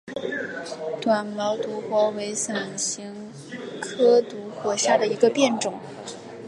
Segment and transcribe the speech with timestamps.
[0.99, 3.31] 短毛独活为伞形
[3.79, 5.79] 科独活属下的一个变种。